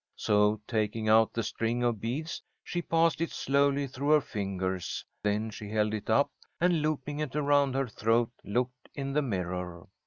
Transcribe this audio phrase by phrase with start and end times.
[0.15, 5.05] So, taking out the string of beads, she passed it slowly through her fingers.
[5.21, 9.85] Then she held it up, and, looping it around her throat, looked in the mirror.